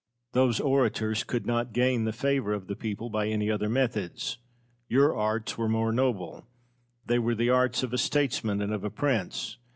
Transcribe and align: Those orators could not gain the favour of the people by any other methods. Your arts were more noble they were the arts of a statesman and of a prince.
Those 0.31 0.59
orators 0.59 1.23
could 1.23 1.45
not 1.45 1.73
gain 1.73 2.05
the 2.05 2.11
favour 2.11 2.53
of 2.53 2.65
the 2.65 2.75
people 2.75 3.11
by 3.11 3.27
any 3.27 3.51
other 3.51 3.69
methods. 3.69 4.39
Your 4.89 5.15
arts 5.15 5.59
were 5.59 5.69
more 5.69 5.91
noble 5.91 6.47
they 7.05 7.19
were 7.19 7.35
the 7.35 7.51
arts 7.51 7.83
of 7.83 7.93
a 7.93 7.99
statesman 7.99 8.63
and 8.63 8.73
of 8.73 8.83
a 8.83 8.89
prince. 8.89 9.57